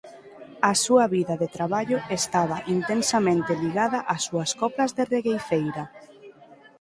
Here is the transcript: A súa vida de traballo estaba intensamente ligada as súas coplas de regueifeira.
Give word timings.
A 0.71 0.73
súa 0.83 1.05
vida 1.15 1.35
de 1.41 1.47
traballo 1.57 1.97
estaba 2.19 2.57
intensamente 2.77 3.51
ligada 3.63 3.99
as 4.13 4.21
súas 4.27 4.51
coplas 4.61 4.91
de 4.97 5.03
regueifeira. 5.13 5.83